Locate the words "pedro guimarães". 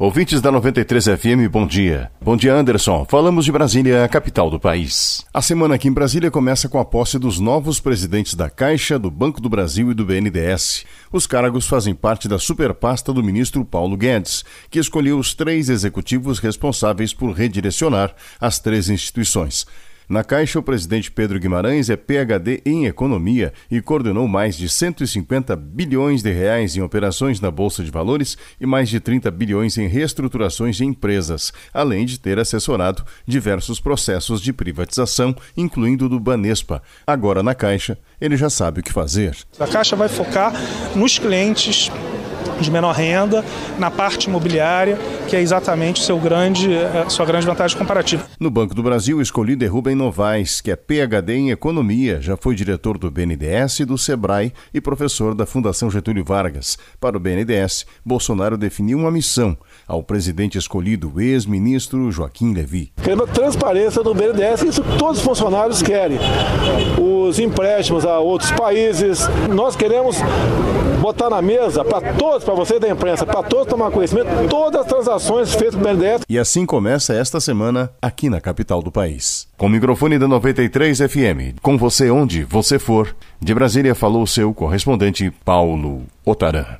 21.10-21.90